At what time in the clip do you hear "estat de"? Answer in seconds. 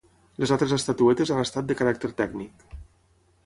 1.43-1.77